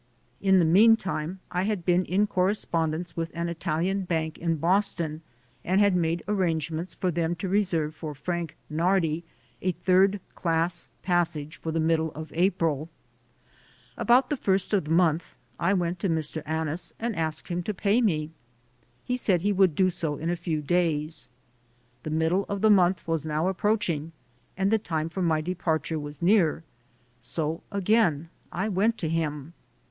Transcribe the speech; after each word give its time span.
In 0.41 0.57
the 0.57 0.65
meantime 0.65 1.41
I 1.51 1.61
had 1.65 1.85
been 1.85 2.05
in 2.05 2.25
corre 2.25 2.55
spondence 2.55 3.15
with 3.15 3.29
an 3.35 3.49
Italian 3.49 4.01
bank 4.05 4.39
in 4.39 4.55
Boston 4.55 5.21
and 5.63 5.79
had 5.79 5.95
made 5.95 6.23
arrangements 6.27 6.95
for 6.95 7.11
them 7.11 7.35
to 7.35 7.47
reserve 7.47 7.93
for 7.93 8.15
"Frank 8.15 8.57
Nardi" 8.67 9.23
a 9.61 9.73
third 9.73 10.19
class 10.33 10.89
passage 11.03 11.57
for 11.57 11.71
the 11.71 11.79
middle 11.79 12.11
of 12.13 12.31
April. 12.33 12.89
About 13.95 14.31
the 14.31 14.37
first 14.37 14.73
of 14.73 14.85
the 14.85 14.89
month 14.89 15.35
I 15.59 15.71
went 15.75 15.99
to 15.99 16.09
Mr. 16.09 16.41
Annis 16.47 16.95
and 16.99 17.15
asked 17.15 17.49
him 17.49 17.61
to 17.61 17.71
pay 17.71 18.01
me. 18.01 18.31
He 19.05 19.15
said 19.15 19.43
he 19.43 19.53
would 19.53 19.75
do 19.75 19.91
so 19.91 20.17
in 20.17 20.31
a 20.31 20.35
few 20.35 20.63
days. 20.63 21.29
The 22.01 22.09
middle 22.09 22.47
of 22.49 22.61
the 22.61 22.71
month 22.71 23.07
was 23.07 23.23
now 23.23 23.49
approaching 23.49 24.13
and 24.57 24.71
the 24.71 24.79
time 24.79 25.09
for 25.09 25.21
my 25.21 25.41
departure 25.41 25.99
was 25.99 26.23
near, 26.23 26.63
so 27.19 27.61
again 27.71 28.29
I 28.51 28.67
went 28.67 28.97
to 28.97 29.07
him. 29.07 29.53